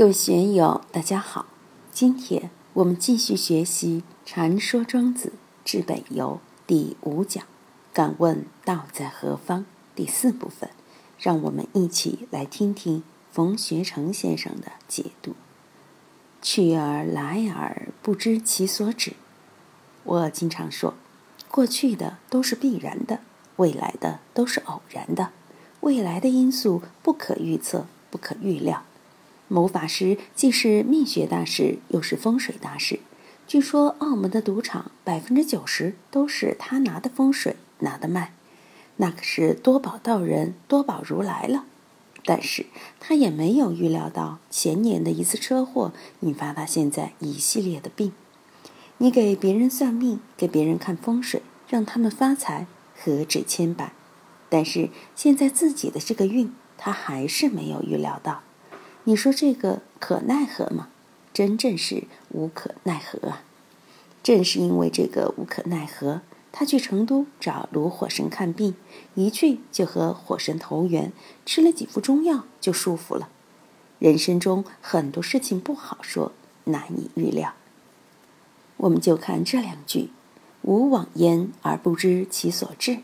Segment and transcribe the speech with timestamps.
[0.00, 1.44] 各位学友，大家好。
[1.92, 7.44] 今天我们继续学习《禅说庄子治北游》第五讲
[7.92, 10.70] “敢问道在何方”第四部分。
[11.18, 15.34] 让我们一起来听听冯学成先生的解读
[16.40, 19.12] ：“去而来而不知其所止。”
[20.04, 20.94] 我经常说，
[21.50, 23.20] 过去的都是必然的，
[23.56, 25.32] 未来的都是偶然的。
[25.80, 28.84] 未来的因素不可预测，不可预料。
[29.52, 33.00] 某法师既是命学大师，又是风水大师。
[33.48, 38.32] 据说澳门的赌场百分之九十都是他拿的风水拿的脉，
[38.98, 41.64] 那可是多宝道人多宝如来了。
[42.24, 42.66] 但是
[43.00, 48.12] 他也没有预料到前年的一次车祸引发他现在一系列的病。
[48.98, 53.92] 你给别人算命，给别人看风水，让他们发财，何止千百？
[54.48, 58.42] 但是现在自己的这个运，他还是没有预料到。
[59.10, 60.86] 你说这个可奈何吗？
[61.34, 63.42] 真正是无可奈何啊！
[64.22, 66.20] 正是因为这个无可奈何，
[66.52, 68.76] 他去成都找炉火神看病，
[69.16, 71.12] 一去就和火神投缘，
[71.44, 73.28] 吃了几副中药就舒服了。
[73.98, 76.30] 人生中很多事情不好说，
[76.66, 77.54] 难以预料。
[78.76, 80.10] 我们就看这两句：
[80.62, 82.98] 无往焉而不知其所至。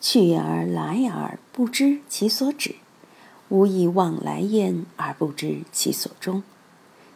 [0.00, 2.76] 去而来而不知其所止，
[3.50, 6.42] 无以往来焉而不知其所终。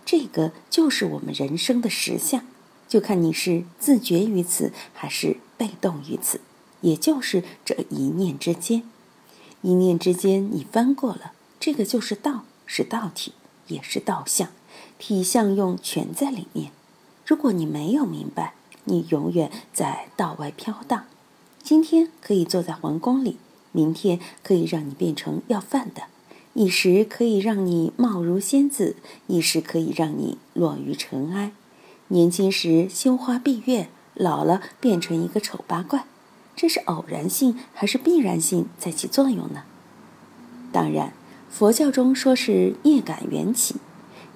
[0.04, 2.44] 这个就是我们人生的实相，
[2.86, 6.40] 就看你是自觉于此，还是被动于此。
[6.82, 8.82] 也就是这一念之间，
[9.62, 13.32] 一念之间你翻过了，这个就是道，是道体，
[13.68, 14.50] 也是道相，
[14.98, 16.72] 体相用全在里面。
[17.24, 18.52] 如果你没有明白，
[18.84, 21.05] 你永远在道外飘荡。
[21.62, 23.38] 今天可以坐在皇宫里，
[23.72, 26.02] 明天可以让你变成要饭的，
[26.55, 31.52] 一时可以让你貌如仙子，一时可以让你落于尘埃。
[32.08, 36.05] 年轻时羞花闭月，老了变成一个丑八怪，
[36.55, 39.64] 这是偶然性还是必然性在起作用呢？
[40.70, 41.12] 当然，
[41.51, 43.77] 佛教中说是业感缘起，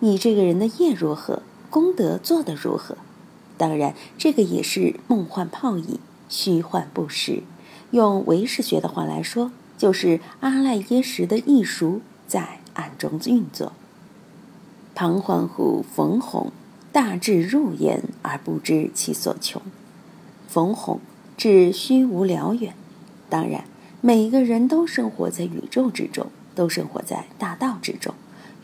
[0.01, 2.97] 你这个人的业如何，功德做得如何。
[3.57, 5.99] 当然，这个也是梦幻泡影。
[6.29, 7.43] 虚幻不实，
[7.93, 13.73] 用唯识学的话来说，就是阿赖耶识的艺术在暗中运作。
[14.95, 16.53] 彷徨乎逢洪，
[16.93, 19.61] 大智入焉而不知其所穷。
[20.49, 21.01] 逢洪
[21.37, 22.75] 指虚无辽远。
[23.29, 23.65] 当然，
[24.01, 28.15] 每一个人都生活在宇宙之中，都生活在大道之中。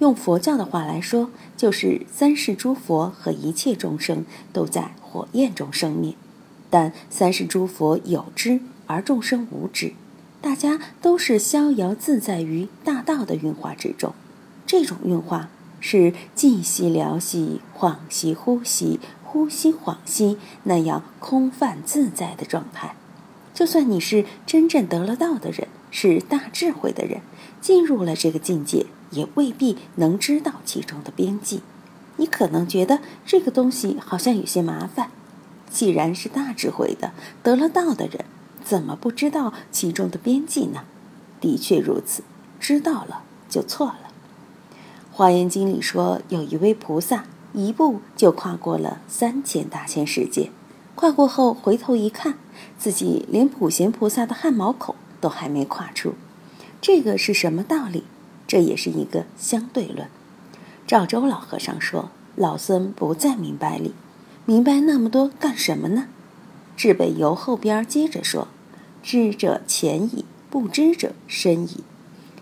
[0.00, 6.14] 用佛教的话来说，就是三世诸佛和一切众生都在火焰中生灭。
[6.68, 9.92] 但三世诸佛有知，而众生无知，
[10.44, 14.12] 大家都是逍遥自在于大道的运化之中。
[14.66, 15.48] 这种运化
[15.80, 22.94] 是寂息寥息、恍兮呼吸、呼吸恍兮那样空泛自在的状态。
[23.54, 27.22] 就算你是真正得了道的人，是大智慧的人，
[27.62, 31.62] 进入了这个境界，也未必能知道其中的边际。
[32.16, 35.08] 你可能觉得这个东西好像有些麻烦。
[35.70, 37.12] 既然是大智慧的、
[37.42, 38.26] 得了道的人，
[38.64, 40.84] 怎么不知道其中的边际呢？
[41.40, 42.22] 的确如此，
[42.58, 43.98] 知道了就错了。
[45.12, 50.50] 《华严经》里说，有一位菩萨一步就跨过了三千大千世界，
[50.94, 52.34] 跨过后回头一看，
[52.78, 56.14] 自己连普贤菩萨的汗毛孔都还没跨出。
[56.80, 58.04] 这个是什么道理？
[58.46, 60.08] 这也是一个相对论。
[60.86, 63.94] 赵州老和尚说：“老僧不再明白理。”
[64.46, 66.06] 明白那么多干什么呢？
[66.76, 68.48] 至北游后边接着说
[69.04, 71.84] ：“知者浅矣，不知者深矣。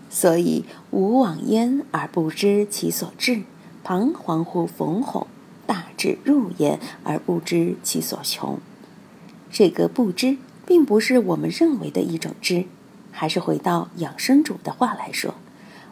[0.09, 3.41] 所以无往焉而不知其所至，
[3.83, 5.27] 彷徨乎逢哄，
[5.67, 8.57] 大智入焉而不知其所穷。”
[9.51, 12.63] 这个不知，并不是我们认为的一种知，
[13.11, 15.35] 还是回到养生主的话来说：“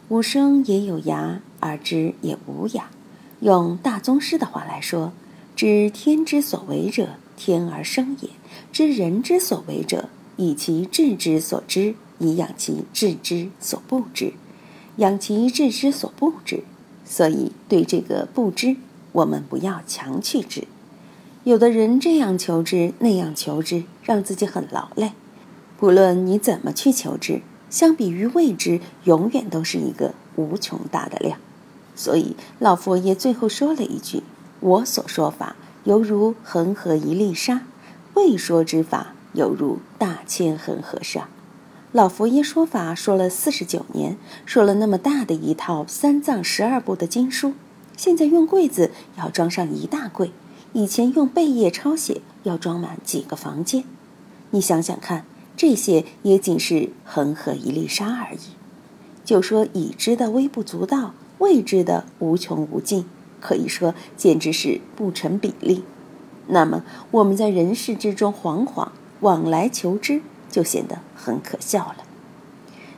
[0.08, 2.84] 无生也有涯，而知也无涯。”
[3.40, 5.12] 用大宗师的话来说。
[5.54, 8.30] 知天之所为者，天而生也；
[8.72, 10.08] 知人之所为者，
[10.42, 14.32] 以其智之所知，以养其智之所不知，
[14.96, 16.64] 养其智之所不知。
[17.04, 18.76] 所以，对这个不知，
[19.12, 20.64] 我们不要强去知。
[21.44, 25.12] 有的人这样求知，那样求知，让自己很劳累。
[25.78, 31.38] 不论你怎么去求知，相比于未知，永远都是一个无穷大的量。
[31.94, 34.22] 所以，老佛爷最后说了一句。
[34.60, 37.62] 我所说法犹如恒河一粒沙，
[38.14, 41.28] 未说之法犹如大千恒河沙。
[41.92, 47.52] 老佛爷说法说了四十九年，说了那么大的一套三藏十二部的经书，
[47.96, 50.32] 现在用柜子要装上一大柜，
[50.72, 53.84] 以前用贝叶抄写要装满几个房间。
[54.52, 58.38] 你想想看，这些也仅是恒河一粒沙而已。
[59.24, 63.04] 就说已知的微不足道，未知的无穷无尽，
[63.40, 65.84] 可以说简直是不成比例。
[66.48, 68.88] 那么我们在人世之中惶惶
[69.22, 70.20] 往来求知，
[70.50, 72.04] 就显得很可笑了。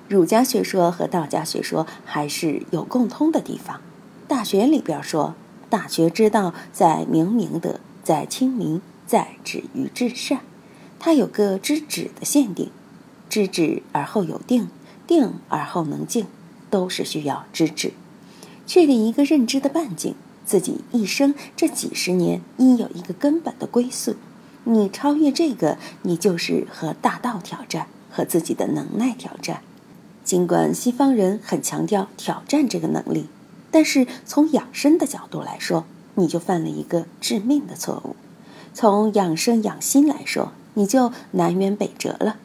[0.08, 3.80] 儒家学说和道家学说还是有共通的地方。
[4.26, 5.34] 大学里边说，
[5.70, 10.40] 大学之道在明明德，在亲民，在止于至善。
[10.98, 12.70] 它有个知止的限定，
[13.28, 14.68] 知止而后有定，
[15.06, 16.26] 定而后能静，
[16.70, 17.92] 都是需要知止。
[18.66, 20.14] 确定一个认知的半径，
[20.46, 24.16] 自己一生这几十年应有一个根本的归宿。
[24.64, 29.62] 你超越这个，你就是和大道挑战，和自己的能耐挑战。
[30.24, 33.26] 尽管西方人很强调挑战这个能力。
[33.70, 35.84] 但是从养生的角度来说，
[36.14, 38.14] 你就犯了一个致命的错误；
[38.72, 42.36] 从养生养心来说，你就南辕北辙了。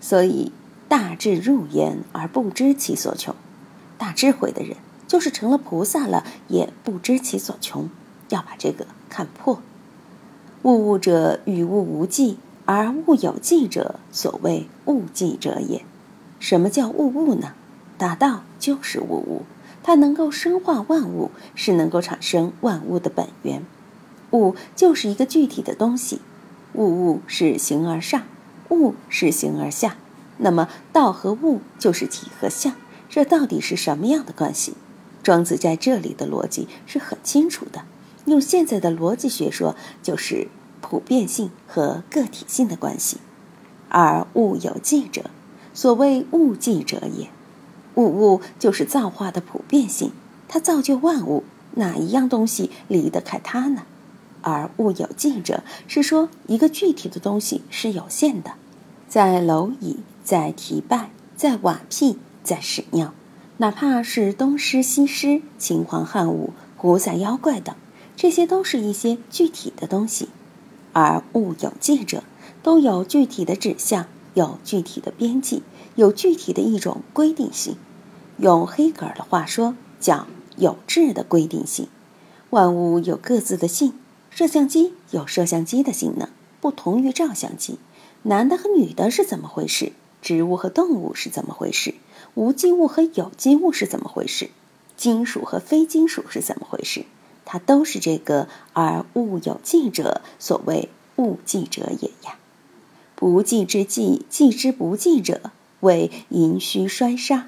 [0.00, 0.52] 所以，
[0.86, 3.34] 大智入焉而不知其所穷。
[3.96, 4.76] 大智慧的人，
[5.08, 7.88] 就是成了菩萨了，也不知其所穷。
[8.28, 9.62] 要把这个看破。
[10.66, 15.84] 物物者与物无际，而物有际者，所谓物际者也。
[16.40, 17.54] 什么叫物物呢？
[17.96, 19.42] 大道就是物物。
[19.84, 23.62] 它能够生化万物，是能够产生万物的本源。
[24.32, 26.20] 物就是一个具体的东西，
[26.72, 28.24] 物物是形而上，
[28.70, 29.96] 物是形而下。
[30.38, 32.74] 那么道和物就是体和相，
[33.08, 34.74] 这到底是什么样的关系？
[35.22, 37.84] 庄子在这里的逻辑是很清楚的。
[38.26, 40.48] 用现在的逻辑学说，就是
[40.80, 43.18] 普遍性和个体性的关系。
[43.88, 45.30] 而物有际者，
[45.72, 47.28] 所谓物际者也。
[47.94, 50.12] 物物就是造化的普遍性，
[50.48, 51.44] 它造就万物，
[51.76, 53.84] 哪一样东西离得开它呢？
[54.42, 58.52] 而物有尽者，是说一个具体的东西是有限的，
[59.08, 63.14] 在蝼蚁，在蹄拜，在瓦辟，在屎尿，
[63.56, 67.74] 哪怕是东施西施、秦皇汉武、古仔妖怪等，
[68.16, 70.28] 这些都是一些具体的东西。
[70.92, 72.24] 而物有界者，
[72.62, 75.62] 都有具体的指向，有具体的边际，
[75.94, 77.76] 有具体的一种规定性。
[78.38, 80.26] 用黑格尔的话说，叫
[80.56, 81.88] 有质的规定性。
[82.50, 83.92] 万物有各自的性，
[84.30, 86.28] 摄像机有摄像机的性能，
[86.60, 87.78] 不同于照相机。
[88.22, 89.92] 男的和女的是怎么回事？
[90.22, 91.94] 植物和动物是怎么回事？
[92.34, 94.50] 无机物和有机物是怎么回事？
[94.96, 97.04] 金属和非金属是怎么回事？
[97.46, 98.48] 它都是这个。
[98.74, 102.36] 而物有迹者，所谓物迹者也呀。
[103.14, 105.50] 不计之计，计之不计者，
[105.80, 107.46] 谓盈虚衰杀。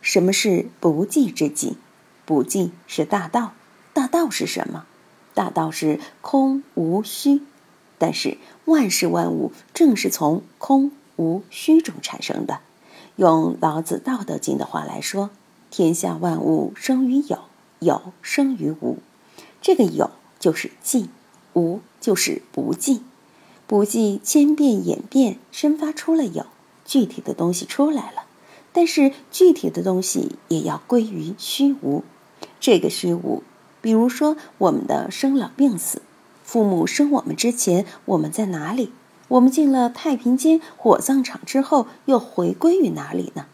[0.00, 1.76] 什么是不计之计？
[2.24, 3.52] 不计是大道。
[3.92, 4.86] 大道是什么？
[5.34, 7.42] 大道是空无虚。
[7.98, 12.60] 但是万事万物正是从空无虚中产生的。
[13.16, 15.30] 用老子《道德经》的话来说
[15.70, 17.40] ：“天下万物生于有，
[17.80, 18.98] 有生于无。”
[19.60, 21.08] 这个有就是寂，
[21.54, 23.00] 无就是不寂。
[23.66, 26.46] 不寂千变演变，生发出了有，
[26.84, 28.24] 具体的东西出来了。
[28.72, 32.04] 但是具体的东西也要归于虚无，
[32.60, 33.42] 这个虚无，
[33.80, 36.00] 比如说我们的生老病死，
[36.44, 38.92] 父母生我们之前我们在哪里？
[39.28, 43.46] 我们进了太平间火葬场之后又回归于哪里呢？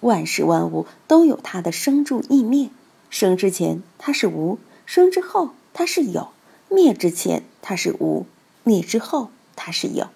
[0.00, 2.70] 万事万物都有它的生住意灭，
[3.08, 4.58] 生之前它是无，
[4.92, 6.30] 生之后它是有，
[6.68, 8.26] 灭之前它是无，
[8.64, 10.08] 灭之后它是有。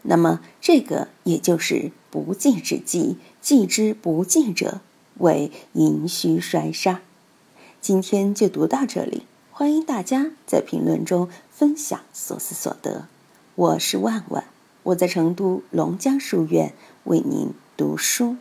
[0.00, 4.80] 那么这个也就是不计之计，计之不计者，
[5.18, 7.02] 为盈虚衰杀。
[7.82, 13.08] 今天就读到这里，欢迎大家在评论中分享所思所得。
[13.54, 14.44] 我是万万，
[14.84, 16.72] 我在成都龙江书院
[17.04, 18.36] 为您读书。